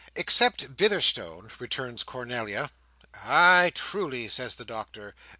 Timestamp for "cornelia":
2.01-2.71